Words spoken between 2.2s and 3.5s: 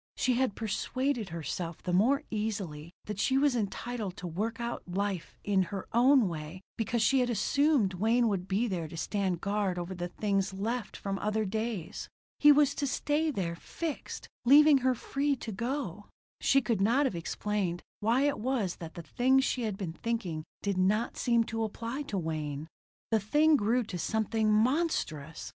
easily that she